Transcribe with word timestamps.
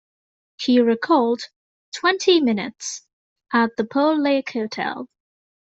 He 0.59 0.79
recalled: 0.79 1.43
Twenty 1.93 2.41
minutes, 2.41 3.03
at 3.53 3.75
the 3.77 3.85
Pearl 3.85 4.19
Lake 4.19 4.51
Hotel. 4.53 5.07